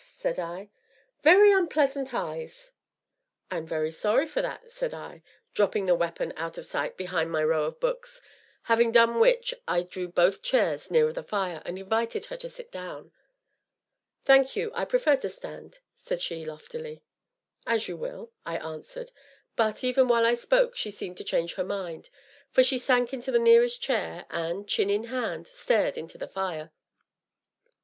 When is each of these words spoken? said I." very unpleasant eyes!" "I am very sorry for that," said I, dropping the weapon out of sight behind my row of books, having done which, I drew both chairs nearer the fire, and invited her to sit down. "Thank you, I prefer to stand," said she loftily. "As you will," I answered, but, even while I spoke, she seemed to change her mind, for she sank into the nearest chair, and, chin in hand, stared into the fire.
said 0.17 0.39
I." 0.39 0.71
very 1.23 1.51
unpleasant 1.51 2.11
eyes!" 2.11 2.71
"I 3.51 3.57
am 3.57 3.67
very 3.67 3.91
sorry 3.91 4.25
for 4.25 4.41
that," 4.41 4.71
said 4.71 4.95
I, 4.95 5.21
dropping 5.53 5.85
the 5.85 5.93
weapon 5.93 6.33
out 6.35 6.57
of 6.57 6.65
sight 6.65 6.97
behind 6.97 7.29
my 7.29 7.43
row 7.43 7.65
of 7.65 7.79
books, 7.79 8.19
having 8.63 8.91
done 8.91 9.19
which, 9.19 9.53
I 9.67 9.83
drew 9.83 10.07
both 10.07 10.41
chairs 10.41 10.89
nearer 10.89 11.13
the 11.13 11.21
fire, 11.21 11.61
and 11.65 11.77
invited 11.77 12.25
her 12.25 12.37
to 12.37 12.49
sit 12.49 12.71
down. 12.71 13.11
"Thank 14.25 14.55
you, 14.55 14.71
I 14.73 14.85
prefer 14.85 15.17
to 15.17 15.29
stand," 15.29 15.77
said 15.95 16.19
she 16.23 16.45
loftily. 16.45 17.03
"As 17.67 17.87
you 17.87 17.95
will," 17.95 18.31
I 18.43 18.57
answered, 18.57 19.11
but, 19.55 19.83
even 19.83 20.07
while 20.07 20.25
I 20.25 20.33
spoke, 20.33 20.75
she 20.75 20.89
seemed 20.89 21.17
to 21.17 21.23
change 21.23 21.53
her 21.53 21.63
mind, 21.63 22.09
for 22.49 22.63
she 22.63 22.79
sank 22.79 23.13
into 23.13 23.29
the 23.29 23.37
nearest 23.37 23.83
chair, 23.83 24.25
and, 24.31 24.67
chin 24.67 24.89
in 24.89 25.03
hand, 25.13 25.47
stared 25.47 25.95
into 25.95 26.17
the 26.17 26.27
fire. 26.27 26.71